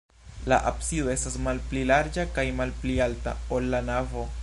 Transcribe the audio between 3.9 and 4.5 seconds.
navo.